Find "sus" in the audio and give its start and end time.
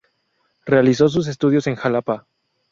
1.09-1.27